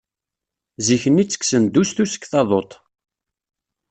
Zik-nni 0.85 1.23
ttekksen-d 1.25 1.79
ustu 1.81 2.05
seg 2.07 2.23
taḍuṭ. 2.31 2.71